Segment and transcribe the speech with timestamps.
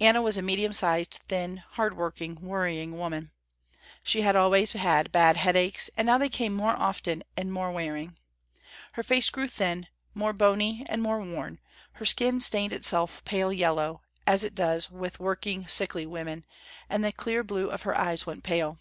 [0.00, 3.32] Anna was a medium sized, thin, hard working, worrying woman.
[4.04, 8.16] She had always had bad headaches and now they came more often and more wearing.
[8.92, 11.58] Her face grew thin, more bony and more worn,
[11.94, 16.44] her skin stained itself pale yellow, as it does with working sickly women,
[16.88, 18.78] and the clear blue of her eyes went pale.